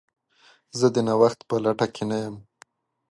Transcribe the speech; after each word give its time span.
زه 0.79 0.87
د 0.95 0.97
نوښت 1.07 1.39
په 1.49 1.55
لټه 1.63 1.87
کې 1.93 2.03
نه 2.09 2.17
یم. 2.23 2.35